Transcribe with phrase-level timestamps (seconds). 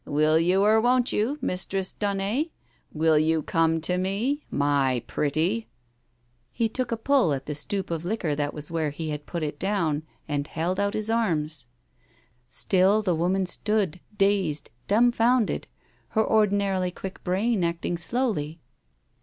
[0.07, 2.49] Will you or won't you, Mistress Daunet?
[2.91, 5.67] Will you come to me— my pretty?"
[6.59, 9.43] He took a pull at the stoup of liquor that was where he had put
[9.43, 11.67] it down, and held out his arms.
[12.47, 15.67] Still the woman stood, dazed, dumbfounded,
[16.07, 18.59] her ordinarily quick brain acting slowly.